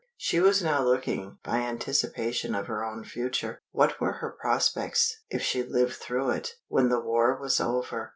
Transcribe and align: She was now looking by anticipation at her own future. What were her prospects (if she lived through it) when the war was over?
She 0.17 0.39
was 0.39 0.63
now 0.63 0.83
looking 0.83 1.37
by 1.43 1.57
anticipation 1.59 2.55
at 2.55 2.65
her 2.65 2.83
own 2.83 3.03
future. 3.03 3.61
What 3.69 4.01
were 4.01 4.13
her 4.13 4.31
prospects 4.41 5.21
(if 5.29 5.43
she 5.43 5.61
lived 5.61 5.93
through 5.93 6.31
it) 6.31 6.55
when 6.67 6.89
the 6.89 6.99
war 6.99 7.39
was 7.39 7.59
over? 7.61 8.09